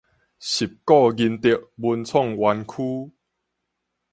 [0.03, 0.35] 十鼓仁糖文創
[2.35, 2.73] 園區